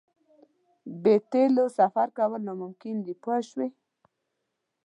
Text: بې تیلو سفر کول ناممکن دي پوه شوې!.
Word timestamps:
بې 1.01 1.15
تیلو 1.31 1.65
سفر 1.77 2.07
کول 2.17 2.41
ناممکن 2.47 2.95
دي 3.05 3.13
پوه 3.21 3.37
شوې!. 3.49 3.67